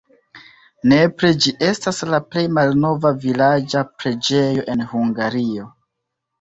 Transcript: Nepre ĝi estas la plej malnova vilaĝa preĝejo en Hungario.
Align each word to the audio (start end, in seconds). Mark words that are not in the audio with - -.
Nepre 0.93 1.29
ĝi 1.45 1.53
estas 1.67 1.99
la 2.15 2.21
plej 2.31 2.43
malnova 2.59 3.13
vilaĝa 3.27 3.85
preĝejo 4.03 4.67
en 4.77 4.85
Hungario. 4.97 5.71